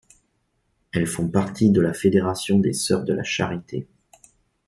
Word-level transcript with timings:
Elles 0.91 1.05
font 1.05 1.27
partie 1.27 1.69
de 1.69 1.79
la 1.79 1.93
fédération 1.93 2.57
des 2.57 2.73
Sœurs 2.73 3.03
de 3.03 3.13
la 3.13 3.21
charité. 3.23 3.87